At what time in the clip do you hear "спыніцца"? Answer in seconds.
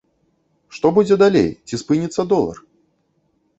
1.83-2.21